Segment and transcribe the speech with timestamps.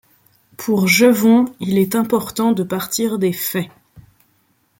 [0.57, 3.69] Pour Jevons, il est important de partir des faits.